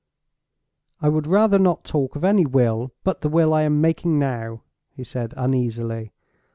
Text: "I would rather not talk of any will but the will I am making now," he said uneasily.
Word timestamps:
"I 0.99 1.09
would 1.09 1.27
rather 1.27 1.59
not 1.59 1.83
talk 1.83 2.15
of 2.15 2.23
any 2.23 2.43
will 2.43 2.91
but 3.03 3.21
the 3.21 3.29
will 3.29 3.53
I 3.53 3.61
am 3.61 3.81
making 3.81 4.17
now," 4.17 4.63
he 4.89 5.03
said 5.03 5.31
uneasily. 5.37 6.11